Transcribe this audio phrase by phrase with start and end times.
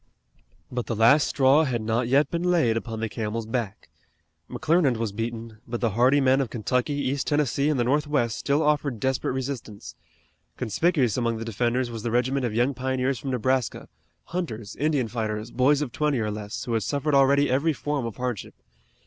[0.71, 3.89] But the last straw had not yet been laid upon the camel's back.
[4.49, 8.63] McClernand was beaten, but the hardy men of Kentucky, East Tennessee and the northwest still
[8.63, 9.93] offered desperate resistance.
[10.57, 13.87] Conspicuous among the defenders was the regiment of young pioneers from Nebraska,
[14.23, 18.15] hunters, Indian fighters, boys of twenty or less, who had suffered already every form of
[18.17, 18.55] hardship.